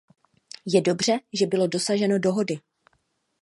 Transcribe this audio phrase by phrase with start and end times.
[0.65, 2.59] Je dobře, že bylo dosaženo dohody.